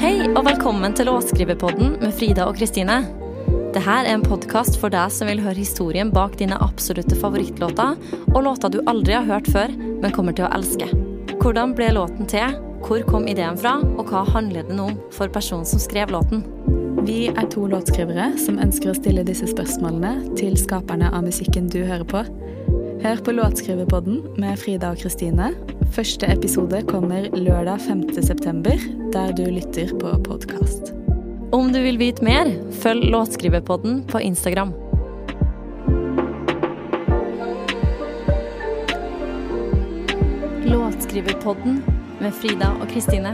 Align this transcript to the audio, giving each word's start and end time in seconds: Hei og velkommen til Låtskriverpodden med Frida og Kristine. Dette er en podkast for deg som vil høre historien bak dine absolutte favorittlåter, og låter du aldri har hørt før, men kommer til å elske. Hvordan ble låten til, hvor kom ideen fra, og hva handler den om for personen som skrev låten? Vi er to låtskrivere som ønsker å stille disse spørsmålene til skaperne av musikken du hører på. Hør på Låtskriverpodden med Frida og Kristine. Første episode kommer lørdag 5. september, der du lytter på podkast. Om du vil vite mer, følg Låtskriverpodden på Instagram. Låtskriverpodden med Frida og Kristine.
Hei 0.00 0.28
og 0.32 0.44
velkommen 0.46 0.94
til 0.96 1.10
Låtskriverpodden 1.10 1.98
med 2.00 2.14
Frida 2.16 2.46
og 2.48 2.56
Kristine. 2.56 3.02
Dette 3.70 3.82
er 3.86 4.08
en 4.10 4.24
podkast 4.24 4.78
for 4.80 4.90
deg 4.90 5.12
som 5.14 5.28
vil 5.30 5.42
høre 5.44 5.60
historien 5.60 6.10
bak 6.14 6.38
dine 6.40 6.58
absolutte 6.64 7.18
favorittlåter, 7.18 7.98
og 8.34 8.40
låter 8.46 8.72
du 8.72 8.80
aldri 8.90 9.14
har 9.14 9.28
hørt 9.28 9.50
før, 9.52 9.70
men 9.76 10.14
kommer 10.16 10.34
til 10.34 10.48
å 10.48 10.52
elske. 10.56 10.88
Hvordan 11.38 11.76
ble 11.78 11.92
låten 11.94 12.26
til, 12.30 12.56
hvor 12.86 13.04
kom 13.06 13.28
ideen 13.30 13.58
fra, 13.60 13.76
og 13.98 14.10
hva 14.10 14.24
handler 14.32 14.66
den 14.66 14.80
om 14.82 14.96
for 15.14 15.30
personen 15.30 15.68
som 15.68 15.82
skrev 15.82 16.10
låten? 16.10 16.42
Vi 17.06 17.28
er 17.30 17.46
to 17.52 17.68
låtskrivere 17.70 18.32
som 18.40 18.58
ønsker 18.60 18.90
å 18.90 18.96
stille 18.98 19.22
disse 19.24 19.46
spørsmålene 19.48 20.34
til 20.36 20.58
skaperne 20.60 21.08
av 21.14 21.24
musikken 21.24 21.70
du 21.72 21.78
hører 21.84 22.04
på. 22.08 22.24
Hør 23.00 23.16
på 23.24 23.32
Låtskriverpodden 23.32 24.18
med 24.36 24.58
Frida 24.60 24.90
og 24.92 24.98
Kristine. 25.00 25.46
Første 25.96 26.28
episode 26.28 26.82
kommer 26.84 27.30
lørdag 27.32 27.80
5. 27.86 28.02
september, 28.26 28.76
der 29.14 29.32
du 29.32 29.46
lytter 29.48 29.94
på 29.96 30.10
podkast. 30.26 30.92
Om 31.56 31.72
du 31.72 31.80
vil 31.80 31.96
vite 31.96 32.20
mer, 32.24 32.50
følg 32.82 33.08
Låtskriverpodden 33.14 34.02
på 34.10 34.20
Instagram. 34.20 34.74
Låtskriverpodden 40.68 41.80
med 42.20 42.36
Frida 42.36 42.74
og 42.82 42.88
Kristine. 42.92 43.32